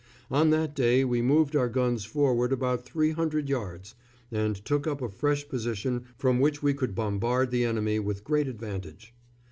On 0.31 0.49
that 0.49 0.73
day 0.75 1.05
we 1.05 1.21
moved 1.21 1.55
our 1.55 1.69
guns 1.69 2.05
forward 2.05 2.51
about 2.51 2.83
three 2.85 3.11
hundred 3.11 3.49
yards, 3.49 3.93
and 4.31 4.55
took 4.65 4.87
up 4.87 4.99
a 4.99 5.09
fresh 5.09 5.47
position 5.47 6.05
from 6.17 6.39
which 6.39 6.63
we 6.63 6.73
could 6.73 6.95
bombard 6.95 7.51
the 7.51 7.65
enemy 7.65 7.99
with 7.99 8.23
great 8.23 8.47
advantage. 8.47 9.13